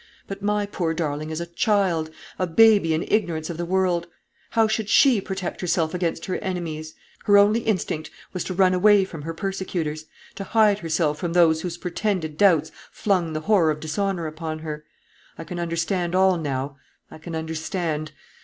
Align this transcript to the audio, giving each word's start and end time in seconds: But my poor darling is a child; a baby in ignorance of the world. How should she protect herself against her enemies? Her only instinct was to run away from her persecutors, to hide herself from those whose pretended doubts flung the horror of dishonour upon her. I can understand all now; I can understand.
But 0.25 0.41
my 0.41 0.65
poor 0.65 0.95
darling 0.95 1.29
is 1.29 1.39
a 1.39 1.45
child; 1.45 2.09
a 2.39 2.47
baby 2.47 2.95
in 2.95 3.05
ignorance 3.07 3.51
of 3.51 3.57
the 3.57 3.65
world. 3.67 4.07
How 4.49 4.67
should 4.67 4.89
she 4.89 5.21
protect 5.21 5.61
herself 5.61 5.93
against 5.93 6.25
her 6.25 6.37
enemies? 6.39 6.95
Her 7.25 7.37
only 7.37 7.59
instinct 7.59 8.09
was 8.33 8.43
to 8.45 8.55
run 8.55 8.73
away 8.73 9.05
from 9.05 9.21
her 9.21 9.33
persecutors, 9.35 10.05
to 10.33 10.43
hide 10.43 10.79
herself 10.79 11.19
from 11.19 11.33
those 11.33 11.61
whose 11.61 11.77
pretended 11.77 12.35
doubts 12.35 12.71
flung 12.91 13.33
the 13.33 13.41
horror 13.41 13.69
of 13.69 13.79
dishonour 13.79 14.25
upon 14.25 14.57
her. 14.57 14.83
I 15.37 15.43
can 15.43 15.59
understand 15.59 16.15
all 16.15 16.35
now; 16.35 16.77
I 17.11 17.19
can 17.19 17.35
understand. 17.35 18.11